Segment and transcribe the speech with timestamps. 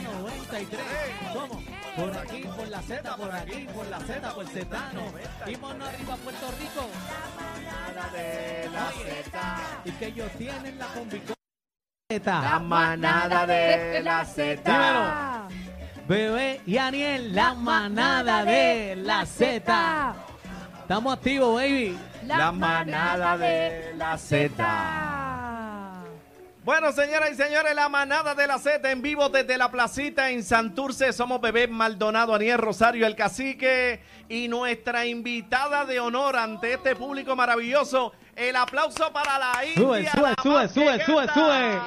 [0.00, 0.80] 93.
[1.32, 1.62] ¿Cómo?
[1.96, 5.02] Por aquí, por la Z, por aquí, por la Z, por Zetano.
[5.46, 6.88] Ímonos arriba a Puerto Rico.
[8.12, 9.56] de la Z.
[9.84, 11.36] Y que ellos tienen la convicción.
[12.24, 14.62] La manada de la Z.
[14.64, 15.32] Dímelo.
[16.08, 20.14] Bebé y Aniel, la manada de la Z.
[20.80, 21.98] Estamos activos, baby.
[22.26, 25.11] La manada de la Z.
[26.64, 30.44] Bueno, señoras y señores, la manada de la Z en vivo desde la placita en
[30.44, 31.12] Santurce.
[31.12, 37.34] Somos Bebé Maldonado, Aniel Rosario, el cacique y nuestra invitada de honor ante este público
[37.34, 38.12] maravilloso.
[38.36, 40.12] El aplauso para la Sube, India.
[40.12, 41.34] sube, la sube, sube, que sube, canta.
[41.34, 41.80] sube.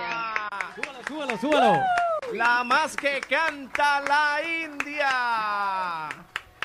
[0.76, 1.82] Súbelo, súbelo, súbelo.
[2.34, 6.10] La más que canta la India.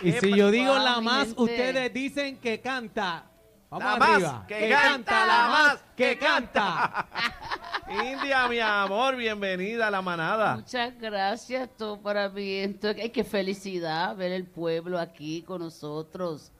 [0.03, 3.27] Y si yo digo la más, ustedes dicen que canta.
[3.71, 4.45] Vamos La más arriba.
[4.49, 7.07] que canta, la más que canta.
[7.91, 10.57] India, mi amor, bienvenida a la manada.
[10.57, 12.55] Muchas gracias, todo para mí.
[12.55, 16.53] Esto, ay, qué felicidad ver el pueblo aquí con nosotros.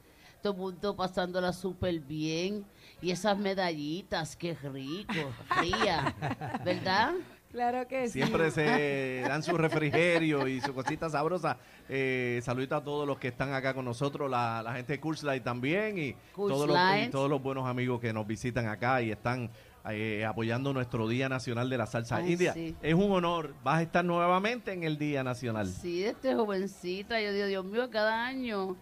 [0.43, 2.65] Todo el mundo pasándola súper bien.
[3.01, 6.15] Y esas medallitas, qué rico, fría,
[6.65, 7.13] ¿verdad?
[7.53, 8.13] Claro que sí.
[8.23, 11.59] Siempre se dan su refrigerio y su cosita sabrosa.
[11.89, 15.43] Eh, saludito a todos los que están acá con nosotros, la, la gente de Kurzlight
[15.43, 17.11] también y todos, los, y Light.
[17.11, 19.51] todos los buenos amigos que nos visitan acá y están
[19.89, 22.17] eh, apoyando nuestro Día Nacional de la Salsa.
[22.17, 22.75] Ay, India, sí.
[22.83, 23.55] es un honor.
[23.65, 25.69] Vas a estar nuevamente en el Día Nacional.
[25.69, 28.77] Sí, desde jovencita, yo digo, Dios mío, cada año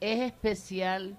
[0.00, 1.16] es especial.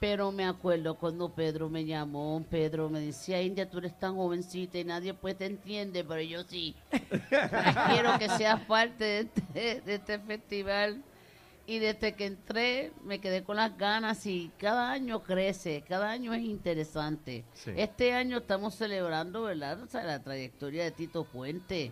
[0.00, 4.78] Pero me acuerdo cuando Pedro me llamó, Pedro me decía, India, tú eres tan jovencita
[4.78, 6.74] y nadie pues te entiende, pero yo sí.
[7.90, 11.02] Quiero que seas parte de este, de este festival.
[11.66, 16.34] Y desde que entré me quedé con las ganas y cada año crece, cada año
[16.34, 17.44] es interesante.
[17.54, 17.70] Sí.
[17.76, 19.80] Este año estamos celebrando, ¿verdad?
[19.82, 21.90] O sea, la trayectoria de Tito Puente,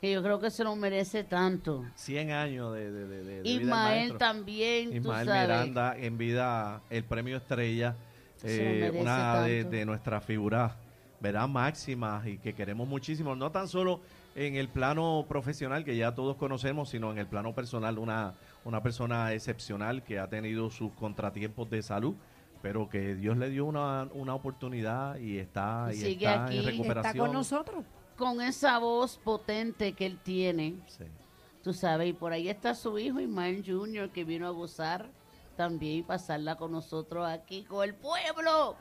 [0.00, 1.84] que yo creo que se lo merece tanto.
[1.96, 3.68] 100 años de, de, de- de- vida Ismael
[3.98, 4.18] maestro.
[4.18, 5.48] también, Ismael tú sabes.
[5.48, 7.96] Miranda en vida el premio Estrella,
[8.44, 10.72] eh, una de, de nuestras figuras
[11.20, 11.48] ¿verdad?
[11.48, 14.00] máximas y que queremos muchísimo, no tan solo
[14.34, 18.34] en el plano profesional que ya todos conocemos, sino en el plano personal, una,
[18.64, 22.14] una persona excepcional que ha tenido sus contratiempos de salud,
[22.62, 26.54] pero que Dios le dio una, una oportunidad y está, y Sigue está aquí.
[26.54, 27.06] en Está recuperación.
[27.14, 27.84] Está con nosotros.
[28.16, 31.04] Con esa voz potente que él tiene, Sí.
[31.62, 34.10] tú sabes, y por ahí está su hijo Ismael Jr.
[34.10, 35.06] que vino a gozar
[35.56, 38.76] también y pasarla con nosotros aquí, con el pueblo.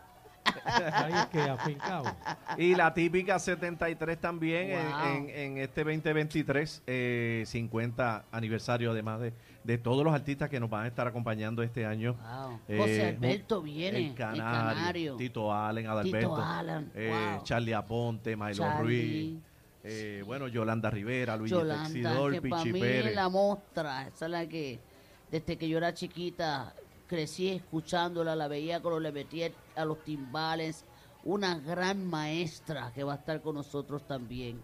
[0.94, 2.04] Ahí es que afincado.
[2.58, 5.06] Y la típica 73 también en- Wow.
[5.08, 10.70] en, en este 2023, eh, 50 aniversario, además de, de todos los artistas que nos
[10.70, 12.14] van a estar acompañando este año.
[12.16, 12.60] Wow.
[12.68, 15.16] Eh, José Alberto viene, el el Canario.
[15.18, 17.44] Tito Allen, Adalberto, Tito Allen, eh, wow.
[17.44, 18.82] Charlie Aponte, Milo Charlie.
[19.34, 19.40] Ruiz,
[19.84, 23.06] eh, bueno, Yolanda Rivera, Luis Yolanda, Texidor, que para Pichi mí Pérez.
[23.08, 24.80] es la mostra, esa es la que
[25.32, 26.74] desde que yo era chiquita
[27.12, 30.86] crecí escuchándola, la veía cuando le metía a los timbales,
[31.26, 34.62] una gran maestra que va a estar con nosotros también.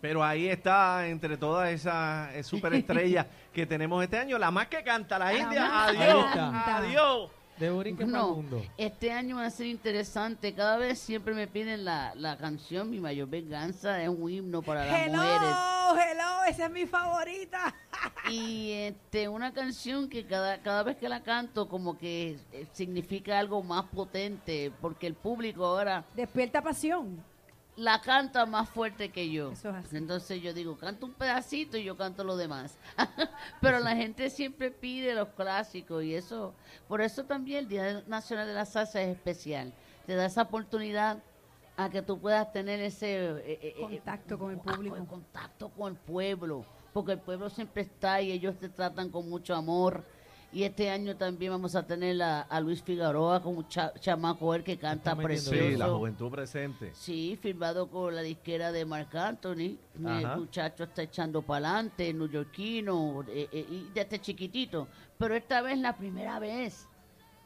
[0.00, 4.82] Pero ahí está, entre todas esas eh, superestrellas que tenemos este año, la más que
[4.82, 5.84] canta, la India.
[5.84, 7.30] Adiós, adiós.
[7.58, 7.68] De
[8.06, 8.62] No, mundo.
[8.78, 10.54] este año va a ser interesante.
[10.54, 14.02] Cada vez siempre me piden la, la canción Mi Mayor Venganza.
[14.02, 16.10] Es un himno para las Hello, mujeres.
[16.10, 17.74] hello, esa es mi favorita.
[18.28, 23.38] Y este, una canción que cada, cada vez que la canto como que eh, significa
[23.38, 24.72] algo más potente.
[24.80, 27.24] Porque el público ahora Despierta pasión.
[27.76, 29.52] la canta más fuerte que yo.
[29.52, 29.96] Eso es así.
[29.96, 32.78] Entonces yo digo, canto un pedacito y yo canto lo demás.
[33.60, 36.54] Pero la gente siempre pide los clásicos y eso,
[36.88, 39.72] por eso también el Día Nacional de la Salsa es especial.
[40.06, 41.22] Te da esa oportunidad
[41.76, 45.06] a que tú puedas tener ese eh, eh, eh, Contacto con el ah, público.
[45.06, 49.54] contacto con el pueblo, porque el pueblo siempre está y ellos te tratan con mucho
[49.54, 50.04] amor.
[50.52, 54.52] Y este año también vamos a tener a, a Luis Figueroa con un cha- chamaco
[54.52, 55.56] él que canta precioso.
[55.56, 56.90] Sí, la juventud presente.
[56.92, 59.76] Sí, firmado con la disquera de Marc Anthony.
[59.96, 64.88] El muchacho está echando para adelante, neoyorquino, eh, eh, y desde chiquitito.
[65.18, 66.88] Pero esta vez la primera vez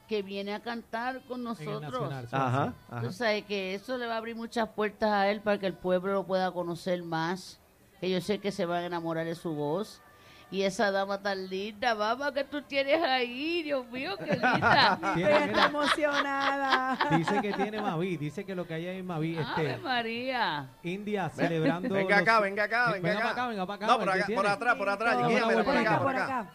[0.08, 1.82] que viene a cantar con nosotros.
[1.82, 3.00] Nacional, sí, Ajá, ajá.
[3.02, 5.74] Tú sabes que eso le va a abrir muchas puertas a él para que el
[5.74, 7.60] pueblo lo pueda conocer más.
[8.04, 10.02] Que yo sé que se van a enamorar de su voz.
[10.50, 14.98] Y esa dama tan linda, mamá, que tú tienes ahí, Dios mío, qué linda.
[15.14, 16.98] Tiene- Ella está emocionada.
[17.16, 20.68] dice que tiene Mavi, dice que lo que hay ahí en Mavi, este, María.
[20.82, 21.94] India celebrando.
[21.94, 23.22] Venga los- acá, venga acá, Ven- venga, venga acá.
[23.22, 25.16] para acá, venga para acá, No, por, ¿qué acá, por atrás, por atrás.
[25.16, 26.46] Dame Guíame, una por acá, acá, por acá.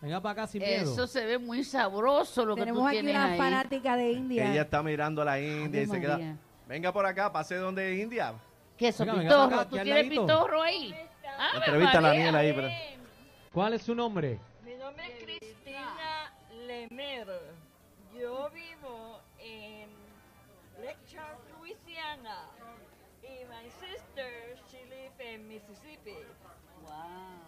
[0.00, 0.92] Venga para acá sin miedo.
[0.92, 3.38] Eso se ve muy sabroso lo que Tenemos tú aquí tienes una ahí.
[3.38, 4.50] fanática de India.
[4.52, 6.12] Ella está mirando a la India y Ave se queda.
[6.18, 6.36] María.
[6.68, 8.32] Venga por acá, pase donde India.
[8.76, 9.44] ¿Qué es eso, Venga, pitorro?
[9.44, 10.22] acá, ¿Tú aquí al tienes ladito.
[10.26, 10.94] pitorro ahí?
[11.38, 12.28] Ave Entrevista a la María.
[12.28, 12.52] Aniel ahí.
[12.52, 12.68] pero-
[13.52, 14.38] ¿Cuál es su nombre?
[14.64, 16.32] Mi nombre es Cristina
[16.66, 17.28] Lemer.
[18.18, 19.88] Yo vivo en
[20.84, 22.48] Lake Charles, Louisiana.
[23.22, 26.16] Y my sister, she lives in Mississippi.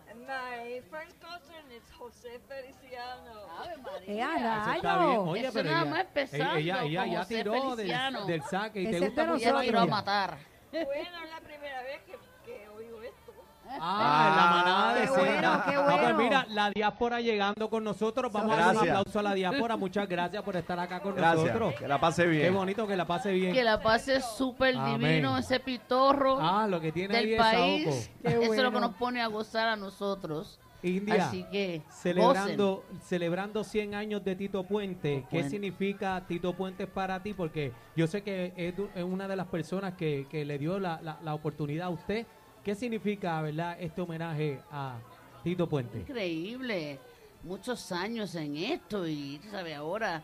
[0.09, 3.47] And my first cousin is José Feliciano.
[3.61, 4.07] Ave María.
[4.07, 4.21] ¡Eh,
[4.63, 5.09] Eso está bien.
[5.11, 5.29] rayos!
[5.29, 8.27] Oye, Eso pero nada ella, más empezando ella, ella con ya José tiró del, Feliciano.
[8.27, 9.65] del saque y te Ese es gusta de mucho nosotros.
[9.67, 10.39] tiró a matar.
[10.73, 10.85] Bueno,
[11.25, 13.33] es la primera vez que, que oigo esto.
[13.81, 15.19] Ah, la manada de Qué seda.
[15.19, 16.19] bueno, qué Ah, pues bueno.
[16.19, 18.31] mira, la diáspora llegando con nosotros.
[18.33, 19.77] Vamos a dar un aplauso a la diáspora.
[19.77, 21.47] Muchas gracias por estar acá con Gracias.
[21.47, 21.75] nosotros.
[21.75, 22.55] Que la pase Qué bien.
[22.55, 23.53] bonito que la pase bien.
[23.53, 28.11] Que la pase súper divino ese pitorro Ah, lo que tiene ahí del es país.
[28.23, 28.81] Qué Eso es lo que bueno.
[28.81, 30.61] nos pone a gozar a nosotros.
[30.83, 37.23] India, Así que celebrando, celebrando 100 años de Tito Puente, ¿qué significa Tito Puente para
[37.23, 37.33] ti?
[37.35, 41.19] Porque yo sé que es, una de las personas que, que le dio la, la-
[41.23, 42.27] la oportunidad a usted.
[42.63, 44.99] ¿Qué significa, verdad, este homenaje a
[45.43, 46.01] Tito Puente?
[46.01, 46.99] increíble.
[47.43, 50.23] Muchos años en esto y tú sabes ahora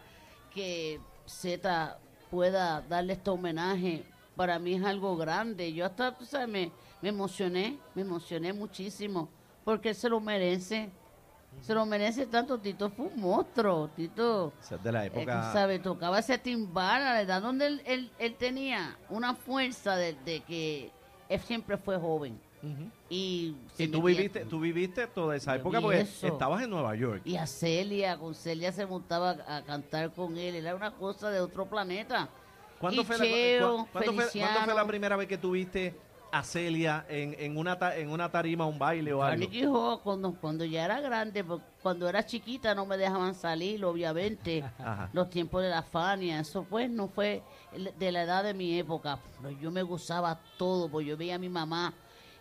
[0.52, 1.98] que Z
[2.30, 4.04] pueda darle este homenaje
[4.34, 5.72] para mí es algo grande.
[5.72, 9.28] Yo hasta, tú sabes, me, me emocioné, me emocioné muchísimo
[9.64, 10.90] porque se lo merece.
[11.60, 12.58] Se lo merece tanto.
[12.58, 13.88] Tito fue un monstruo.
[13.94, 15.52] Tito, es de la eh, época.
[15.82, 20.90] tocaba ese timbal, la verdad, donde él, él, él tenía una fuerza de, de que
[21.28, 22.40] él siempre fue joven.
[23.10, 26.26] Y, Y tú metía- viviste, tú viviste toda esa época porque eso.
[26.28, 27.20] estabas en Nueva York.
[27.24, 31.40] Y a Celia, con Celia se montaba a cantar con él, era una cosa de
[31.40, 32.28] otro planeta.
[32.78, 35.94] ¿Cuándo Y fue, la, Cheo, cu- cuándo fue- cuándo fue la primera vez que tuviste
[36.32, 39.38] a Celia en, en, una, ta- en una tarima, un baile o algo?
[39.44, 43.84] Carnegie Hall, cuando, cuando ya era grande, porque cuando era chiquita no me dejaban salir,
[43.84, 44.64] obviamente.
[44.78, 45.10] Ajá.
[45.12, 47.42] Los tiempos de la Fania, eso pues no fue
[47.98, 49.18] de la edad de mi época.
[49.42, 51.92] Pero yo me gozaba todo, porque yo veía a mi mamá,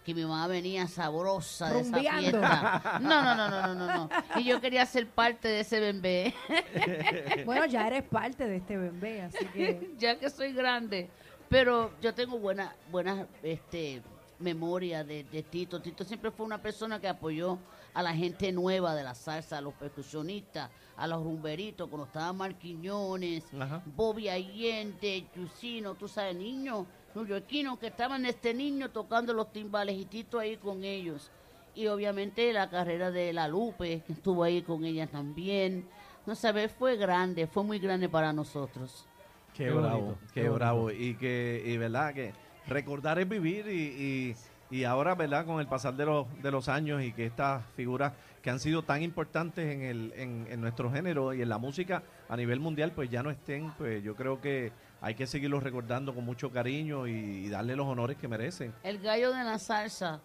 [0.05, 2.97] que mi mamá venía sabrosa de esa fiesta.
[3.01, 4.09] No, no, no, no, no, no, no.
[4.39, 6.33] Y yo quería ser parte de ese bebé.
[7.45, 11.09] Bueno, ya eres parte de este bebé, así que ya que soy grande.
[11.51, 14.01] Pero yo tengo buena, buenas este,
[14.39, 15.81] memoria de, de Tito.
[15.81, 17.57] Tito siempre fue una persona que apoyó
[17.93, 22.37] a la gente nueva de la salsa, a los percusionistas, a los rumberitos, cuando estaban
[22.37, 23.83] Marquiñones, Ajá.
[23.85, 30.05] Bobby Allende, Chusino, tú sabes, niños neoyorquinos que estaban este niño tocando los timbales y
[30.05, 31.31] Tito ahí con ellos.
[31.75, 35.85] Y obviamente la carrera de La Lupe, que estuvo ahí con ella también.
[36.25, 39.05] No sabes, fue grande, fue muy grande para nosotros.
[39.53, 40.91] Qué, Qué bravo, bonito, qué, qué bravo.
[40.91, 42.33] Y que, y verdad, que
[42.67, 44.35] recordar es vivir y,
[44.71, 47.63] y, y ahora, verdad, con el pasar de los, de los años y que estas
[47.75, 51.57] figuras que han sido tan importantes en, el, en, en nuestro género y en la
[51.57, 55.61] música a nivel mundial, pues ya no estén, pues yo creo que hay que seguirlos
[55.63, 58.73] recordando con mucho cariño y, y darle los honores que merecen.
[58.83, 60.21] El gallo de la salsa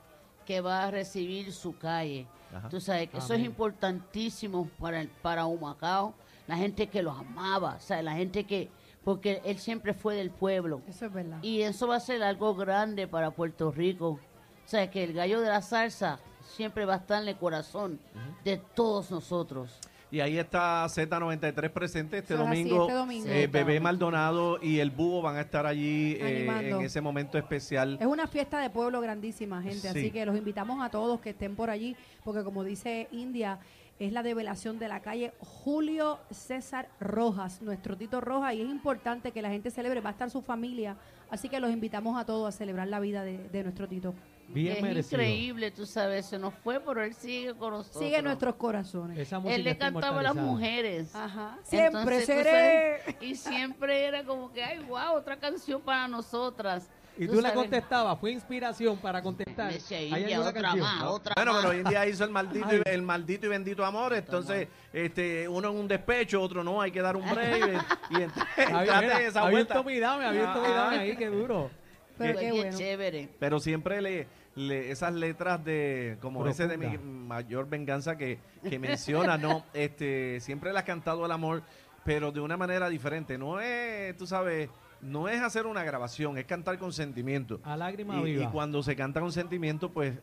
[0.46, 2.26] que va a recibir su calle.
[2.54, 2.68] Ajá.
[2.68, 6.14] Tú sabes que eso es importantísimo para, el- para Humacao.
[6.46, 8.68] La gente que los amaba, o sea, la gente que,
[9.06, 10.80] porque él siempre fue del pueblo.
[10.88, 11.38] eso es verdad.
[11.40, 14.08] Y eso va a ser algo grande para Puerto Rico.
[14.08, 16.18] O sea, que el gallo de la salsa
[16.56, 18.00] siempre va a estar en el corazón
[18.44, 19.78] de todos nosotros.
[20.10, 22.82] Y ahí está Z93 presente este Eso es así, domingo.
[22.82, 23.28] este domingo.
[23.28, 23.78] Eh, Bebé.
[23.78, 27.98] Maldonado y el Búho van a estar allí eh, en ese momento especial.
[28.00, 29.86] Es una fiesta de pueblo grandísima, gente, Sí.
[29.88, 31.94] así que los invitamos a todos que estén por allí,
[32.24, 33.60] porque como dice India,
[33.98, 39.32] es la develación de la calle Julio César Rojas, nuestro Tito Rojas, y es importante
[39.32, 40.96] que la gente celebre, va a estar su familia,
[41.30, 44.14] así que los invitamos a todos a celebrar la vida de, de nuestro Tito.
[44.48, 45.20] Bien es merecido.
[45.20, 48.02] increíble, tú sabes, se nos fue, pero él sigue con nosotros.
[48.02, 49.32] Sigue en nuestros corazones.
[49.46, 51.14] Él le cantaba a las mujeres.
[51.14, 51.58] Ajá.
[51.64, 53.00] Siempre Entonces, seré.
[53.02, 56.88] sabes, y siempre era como que, ay, wow, otra canción para nosotras.
[57.18, 59.72] Y tú le sabes, contestabas, fue inspiración para contestar.
[59.72, 60.80] Me ¿Hay alguna otra canción?
[60.80, 61.64] más, otra bueno, más.
[61.64, 64.14] pero India hizo el maldito, y, el maldito y bendito amor.
[64.14, 67.84] Entonces, este, uno en un despecho, otro no, hay que dar un break.
[68.10, 68.46] y entonces,
[69.20, 69.78] esa vuelta.
[69.78, 71.00] había un Ah, tomidame ah.
[71.00, 71.70] ahí, qué duro.
[72.18, 72.76] Pero qué bueno.
[72.76, 73.28] chévere.
[73.38, 78.78] Pero siempre le, le- esas letras de, como ese de mi mayor venganza que, que
[78.78, 79.64] menciona, ¿no?
[79.74, 81.62] Este, siempre le has cantado el amor,
[82.04, 83.36] pero de una manera diferente.
[83.36, 84.70] No es, tú sabes,
[85.06, 87.60] no es hacer una grabación, es cantar con sentimiento.
[87.64, 88.44] A lágrima Y, viva.
[88.44, 90.18] y cuando se canta con sentimiento, pues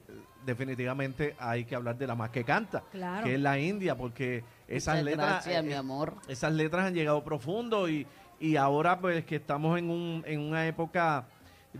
[0.45, 3.23] definitivamente hay que hablar de la más que canta, Claro.
[3.25, 6.13] que es la India, porque esas Muchas letras, gracias, eh, mi amor.
[6.27, 8.05] esas letras han llegado profundo y,
[8.39, 11.25] y ahora pues que estamos en, un, en una época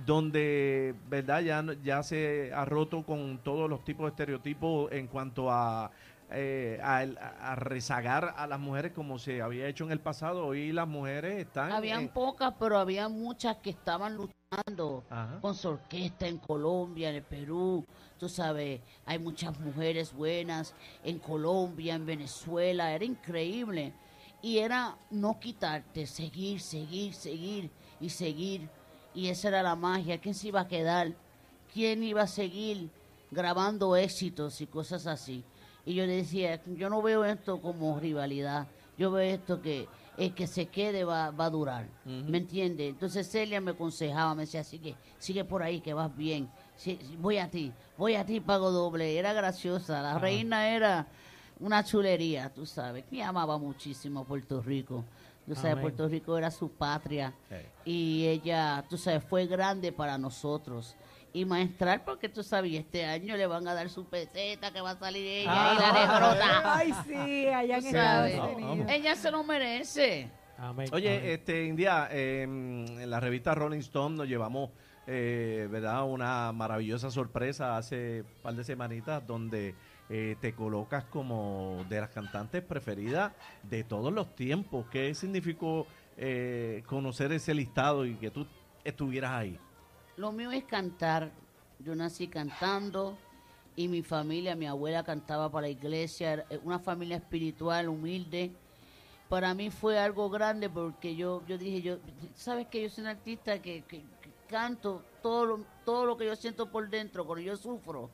[0.06, 1.42] donde, ¿verdad?
[1.42, 5.92] Ya, no- ya se ha roto con todos los tipos de estereotipos en cuanto a,
[6.34, 10.48] eh, a, rezagar a las mujeres como se había hecho en el pasado.
[10.48, 11.72] Hoy las mujeres están...
[11.72, 15.40] Habían en- pocas, pero había muchas que estaban luchando Ajá.
[15.42, 17.86] con su orquesta en Colombia, en el Perú.
[18.20, 20.74] Tú sabes, hay muchas mujeres buenas
[21.04, 22.92] en Colombia, en Venezuela.
[22.94, 23.94] Era increíble.
[24.42, 28.70] Y era no quitarte, seguir, seguir, seguir y seguir.
[29.14, 30.20] Y esa era la magia.
[30.20, 31.14] ¿Quién se iba a quedar?
[31.74, 32.90] ¿Quién iba a seguir
[33.32, 35.44] grabando éxitos y cosas así?
[35.86, 38.68] Y yo le decía, yo no veo esto como rivalidad.
[38.98, 39.88] Yo veo esto que
[40.18, 41.88] el que se quede va, va a durar.
[42.06, 42.88] ¿Me entiende?
[42.88, 46.50] Entonces Celia me aconsejaba, me decía, sigue, sigue por ahí que vas bien.
[46.76, 49.18] Sí, voy a ti, voy a ti, pago doble.
[49.18, 50.02] Era graciosa.
[50.02, 51.08] La reina era
[51.60, 53.06] una chulería, tú sabes.
[53.12, 55.04] Me amaba muchísimo a Puerto Rico.
[55.46, 55.82] Tú sabes, Amén.
[55.82, 57.34] Puerto Rico era su patria.
[57.84, 60.96] Y ella, tú sabes, fue grande para nosotros.
[61.36, 64.92] Y maestral, porque tú sabes, este año le van a dar su peseta que va
[64.92, 66.78] a salir ella Ah, y la negrota.
[66.78, 68.56] Ay, sí, allá en Estados.
[68.56, 68.88] Unidos.
[68.92, 70.30] Ella se lo merece.
[70.58, 70.90] Amén, amén.
[70.94, 74.70] Oye, este India, eh, en la revista Rolling Stone nos llevamos,
[75.08, 76.06] eh, ¿verdad?
[76.06, 79.74] Una maravillosa sorpresa hace un par de semanitas donde
[80.10, 84.86] eh, te colocas como de las cantantes preferidas de todos los tiempos.
[84.92, 88.46] ¿Qué significó eh, conocer ese listado y que tú
[88.84, 89.60] estuvieras ahí?
[90.18, 91.32] Lo mío es cantar.
[91.80, 93.18] Yo nací cantando
[93.76, 98.52] y mi familia, mi abuela cantaba para la iglesia, era una familia espiritual, humilde.
[99.28, 101.98] Para mí fue algo grande porque yo, yo dije, yo,
[102.36, 103.84] sabes que yo soy un artista que
[104.54, 108.12] canto todo lo, todo lo que yo siento por dentro, cuando yo sufro,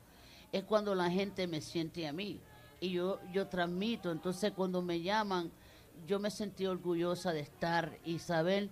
[0.50, 2.40] es cuando la gente me siente a mí.
[2.80, 5.50] Y yo, yo transmito, entonces cuando me llaman,
[6.06, 8.70] yo me sentí orgullosa de estar y saber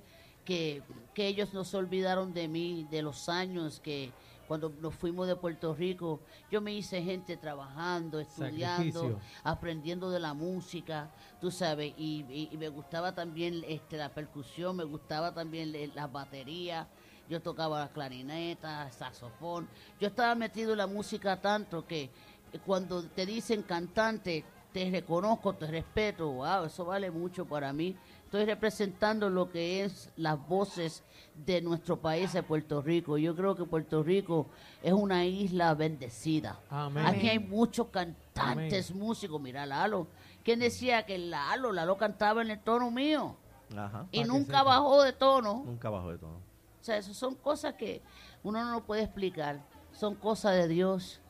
[0.49, 4.11] que, que ellos no se olvidaron de mí, de los años que
[4.47, 9.21] cuando nos fuimos de Puerto Rico, yo me hice gente trabajando, estudiando, Sacrificio.
[9.45, 14.75] aprendiendo de la música, tú sabes, y, y- y me gustaba también este, la percusión,
[14.77, 16.87] me gustaba también le- las baterías,
[17.29, 19.69] yo tocaba la clarineta, saxofón,
[20.01, 22.05] yo estaba metido en la música tanto que
[22.51, 27.95] eh, cuando te dicen cantante, te reconozco, te respeto, wow, eso vale mucho para mí.
[28.29, 31.03] Estoy representando lo que es las voces
[31.47, 33.17] de nuestro país, de Puerto Rico.
[33.17, 34.49] Yo creo que Puerto Rico
[34.83, 36.61] es una isla bendecida.
[36.69, 37.07] Amén.
[37.07, 39.41] Aquí hay muchos cantantes, músicos.
[39.41, 40.09] Mira, Lalo.
[40.45, 43.35] ¿Quién decía que Lalo, Lalo cantaba en el tono mío?
[43.75, 44.07] Ajá.
[44.13, 45.63] Y que nunca bajó de tono.
[45.65, 46.35] Nunca bajo de todo.
[46.37, 48.03] O sea, eso son cosas que
[48.43, 49.65] uno no lo puede explicar.
[49.91, 51.23] Son cosas de Dios.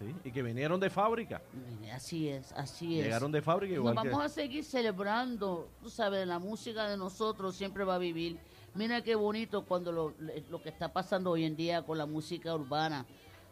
[0.00, 1.42] Sí, y que vinieron de fábrica.
[1.94, 3.04] Así es, así es.
[3.04, 4.08] Llegaron de fábrica igual Nos que...
[4.10, 8.38] vamos a seguir celebrando, tú sabes, la música de nosotros siempre va a vivir.
[8.74, 10.14] Mira qué bonito cuando lo,
[10.48, 13.04] lo que está pasando hoy en día con la música urbana.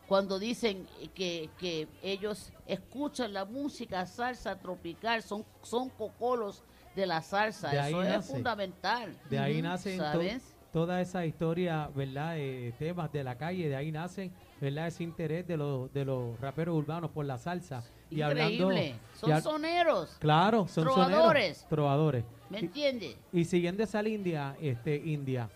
[0.07, 6.63] Cuando dicen que, que ellos escuchan la música salsa tropical, son, son cocolos
[6.97, 7.69] de la salsa.
[7.71, 8.33] De ahí Eso es nace.
[8.33, 9.15] fundamental.
[9.29, 10.55] De ahí nacen to- ¿Sabes?
[10.73, 12.39] toda esa historia, ¿verdad?
[12.39, 14.87] Eh, temas de la calle, de ahí nacen, ¿verdad?
[14.89, 17.83] Ese interés de los, de los raperos urbanos por la salsa.
[18.11, 18.95] Y hablando, Increíble.
[19.15, 20.17] Son y soneros.
[20.19, 21.59] Claro, son Trovadores.
[21.59, 22.25] soneros, trovadores.
[22.51, 23.17] ¿Me Y- entiendes?
[23.33, 25.49] Y siguiendo esa línea, este, India,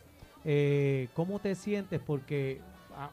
[0.44, 2.00] eh, ¿cómo te sientes?
[2.04, 2.60] Porque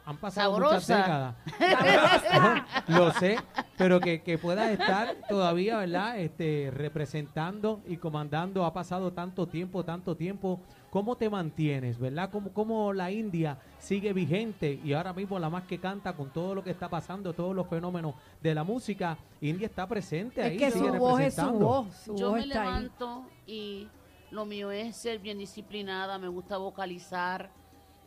[0.04, 1.36] han pasado muchas Sabrosa.
[1.48, 2.64] décadas.
[2.88, 3.38] Lo sé,
[3.76, 6.18] pero que, que puedas estar todavía, ¿verdad?
[6.18, 10.60] Este, representando y comandando, ha pasado tanto tiempo, tanto tiempo.
[10.90, 12.30] ¿Cómo te mantienes, verdad?
[12.30, 16.52] ¿Cómo, cómo la India sigue vigente y ahora mismo la más que canta con todo
[16.56, 19.16] lo que está pasando, todos los fenómenos de la música?
[19.40, 21.66] India está presente ahí, Es que su sigue voz es su representando.
[21.66, 21.94] voz.
[21.94, 22.66] Su Yo voz me está ahí.
[22.68, 23.88] levanto y
[24.32, 27.50] lo mío es ser bien disciplinada, me gusta vocalizar.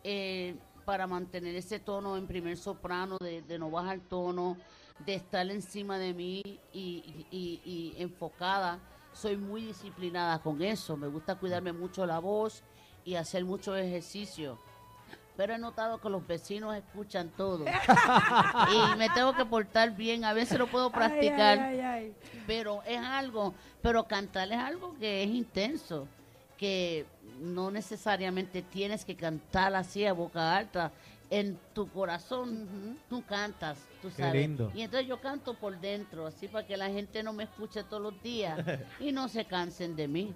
[0.04, 4.58] Eh, para mantener ese tono en primer soprano, de, de no bajar tono,
[5.06, 8.80] de estar encima de mí y, y- y enfocada.
[9.14, 10.98] Soy muy disciplinada con eso.
[10.98, 12.64] Me gusta cuidarme mucho la voz
[13.06, 14.60] y hacer mucho ejercicio.
[15.36, 17.66] Pero he notado que los vecinos escuchan todo.
[18.94, 20.26] y me tengo que portar bien.
[20.26, 22.42] A veces lo puedo practicar Ay, ay, ay, ay.
[22.46, 26.08] pero es algo, pero cantar es algo que es intenso,
[26.58, 27.06] que
[27.40, 30.92] no necesariamente tienes que cantar así a boca alta.
[31.30, 34.42] En tu corazón tú cantas, tú Qué sabes.
[34.42, 34.72] lindo.
[34.76, 38.04] Y entonces yo canto por dentro, así para que la gente no me escuche todos
[38.04, 38.60] los días
[39.00, 40.34] y no se cansen de mí.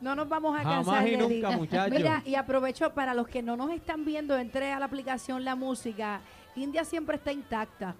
[0.00, 1.98] No nos vamos a Jamás cansar y de nunca, muchachos.
[1.98, 5.54] Mira, y aprovecho para los que no nos están viendo, entre a la aplicación La
[5.54, 6.20] Música.
[6.56, 7.94] India siempre está intacta.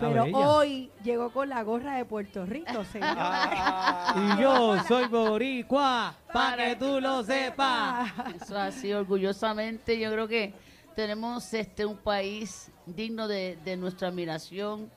[0.00, 0.48] Está Pero bella.
[0.48, 3.18] hoy llegó con la gorra de Puerto Rico, señor.
[4.16, 8.10] Y yo soy boricua, pa' que tú lo sepas.
[8.34, 10.54] Eso así, orgullosamente, yo creo que
[10.96, 14.90] tenemos este un país digno de, de nuestra admiración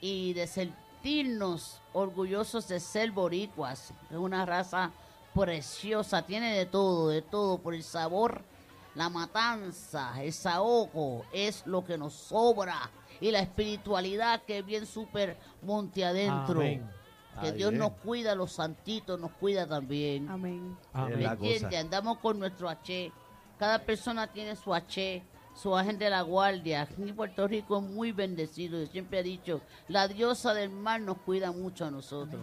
[0.00, 3.92] y de sentirnos orgullosos de ser boricuas.
[4.10, 4.90] Es una raza
[5.34, 8.40] preciosa, tiene de todo, de todo, por el sabor,
[8.94, 12.90] la matanza, el saoco, es lo que nos sobra.
[13.20, 16.60] Y la espiritualidad que es bien súper monte adentro.
[16.60, 16.88] Amén.
[17.40, 20.28] Que Dios nos cuida, los santitos nos cuida también.
[20.28, 20.76] Amén.
[20.92, 21.26] Amén.
[21.76, 23.12] Andamos con nuestro H.
[23.58, 25.22] Cada persona tiene su H,
[25.54, 26.82] su ángel de la guardia.
[26.82, 28.78] Aquí en Puerto Rico es muy bendecido.
[28.80, 32.40] Yo siempre he dicho, la diosa del mar nos cuida mucho a nosotros.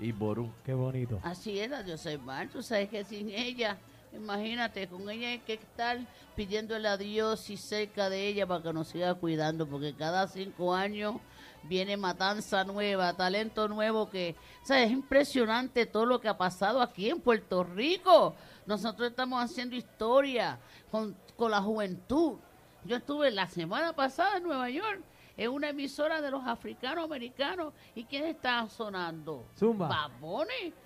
[0.00, 0.50] Y Ború.
[0.64, 1.20] Qué bonito.
[1.22, 2.48] Así es la diosa del mar.
[2.48, 3.78] Tú sabes que sin ella,
[4.12, 5.98] imagínate, con ella hay que estar
[6.36, 10.74] pidiéndole a Dios y cerca de ella para que nos siga cuidando, porque cada cinco
[10.74, 11.16] años
[11.62, 14.34] viene matanza nueva, talento nuevo que,
[14.68, 18.34] o es impresionante todo lo que ha pasado aquí en Puerto Rico.
[18.66, 20.58] Nosotros estamos haciendo historia
[20.90, 22.38] con, con la juventud.
[22.84, 25.02] Yo estuve la semana pasada en Nueva York
[25.36, 30.10] en una emisora de los africanos americanos y quién está sonando Zumba.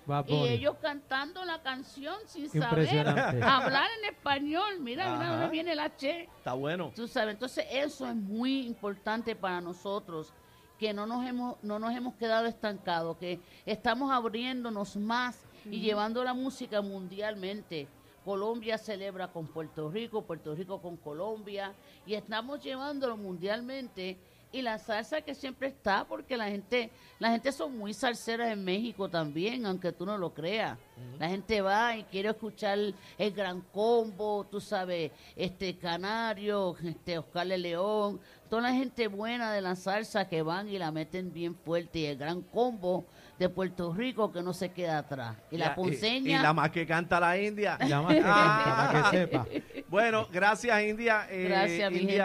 [0.05, 3.07] Bad y ellos cantando la canción sin saber
[3.43, 5.31] hablar en español mira mira Ajá.
[5.31, 6.91] dónde viene la che Está bueno.
[6.95, 10.31] Tú sabes, entonces eso es muy importante para nosotros,
[10.77, 16.23] que no nos hemos, no nos hemos quedado estancados, que estamos abriéndonos más y llevando
[16.23, 17.87] la música mundialmente.
[18.23, 21.73] Colombia celebra con Puerto Rico, Puerto Rico con Colombia,
[22.05, 24.17] y estamos llevándolo mundialmente.
[24.55, 26.89] Y la salsa que siempre está, porque la gente,
[27.19, 30.77] la gente son muy salseras en México también, aunque tú no lo creas.
[31.19, 32.79] La gente va y quiere escuchar
[33.17, 38.21] el gran combo, tú sabes, este Canario, este Oscar de León,
[38.55, 42.05] toda la gente buena de la salsa que van y la meten bien fuerte, y
[42.05, 43.05] el gran combo
[43.37, 45.35] de Puerto Rico que no se queda atrás.
[45.51, 47.77] Y la ponceña, Y, la más que canta la India.
[47.85, 49.47] Ya más que canta, para que sepa.
[49.89, 51.27] Bueno, gracias India.
[51.29, 52.15] Eh, Gracias, mi gente.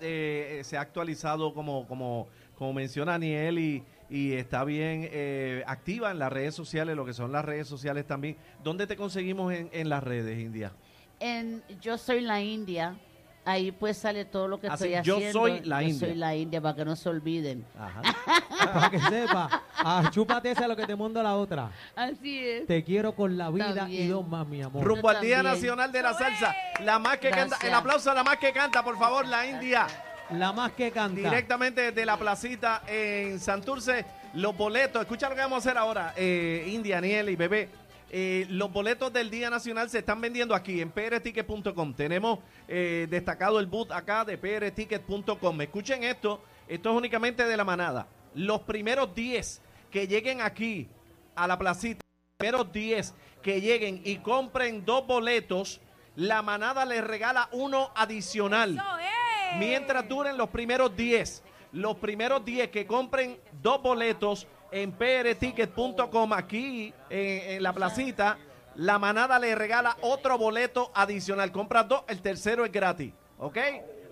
[0.00, 5.64] eh, eh, se ha actualizado como, como, como menciona Aniel y, y está bien eh,
[5.66, 8.36] activa en las redes sociales, lo que son las redes sociales también.
[8.62, 10.70] ¿Dónde te conseguimos en, en las redes, India?
[11.18, 12.96] en Yo Soy la India,
[13.44, 15.38] ahí pues sale todo lo que Así, estoy Yo haciendo.
[15.40, 16.08] Soy la Yo India.
[16.08, 17.64] soy la India, para que no se olviden.
[17.78, 18.02] Ajá.
[18.72, 19.62] Para que sepa.
[19.78, 21.70] Ah, chúpate esa lo que te mando la otra.
[21.96, 22.66] Así es.
[22.66, 24.84] Te quiero con la vida y dos más, mi amor.
[24.84, 25.42] Rumbo al Día.
[25.42, 26.54] Nacional de la Salsa.
[26.80, 29.86] La más que canta, el aplauso a la más que canta, por favor, la India.
[30.30, 31.16] La más que canta.
[31.20, 35.02] Directamente desde la placita en Santurce, los boletos.
[35.02, 37.68] Escucha lo que vamos a hacer ahora, eh, India, Aniel y Bebé.
[38.12, 41.94] Eh, los boletos del Día Nacional se están vendiendo aquí en prticket.com.
[41.94, 45.60] Tenemos eh, destacado el boot acá de prticket.com.
[45.60, 48.08] Escuchen esto, esto es únicamente de la manada.
[48.34, 50.88] Los primeros 10 que lleguen aquí
[51.36, 55.80] a la placita, los primeros 10 que lleguen y compren dos boletos,
[56.16, 58.74] la manada les regala uno adicional.
[58.74, 59.58] Eso.
[59.58, 66.92] Mientras duren los primeros 10, los primeros 10 que compren dos boletos en prticket.com aquí
[67.08, 68.38] en, en la placita,
[68.76, 71.50] la manada le regala otro boleto adicional.
[71.52, 73.12] Compras dos, el tercero es gratis.
[73.38, 73.56] ¿Ok?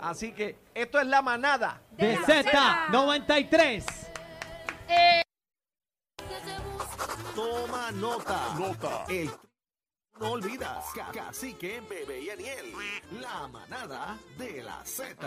[0.01, 1.81] Así que esto es la manada.
[1.93, 3.85] De la Z93.
[7.35, 8.55] Toma nota.
[8.59, 9.05] Nota.
[9.09, 9.31] El
[10.21, 10.85] no olvidas.
[10.95, 12.73] Ca- Cacique, Bebé y Aniel.
[13.21, 15.27] La manada de la Z.